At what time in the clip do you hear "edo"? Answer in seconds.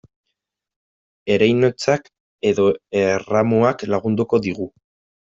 2.51-2.65